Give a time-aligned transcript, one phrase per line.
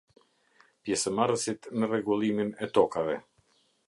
[0.87, 3.19] Pjesëmarrësit në rregullimin e tokave.